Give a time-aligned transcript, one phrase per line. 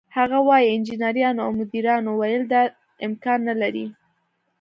[0.17, 2.61] هغه وايي: "انجنیرانو او مدیرانو ویل دا
[3.05, 3.85] امکان نه لري،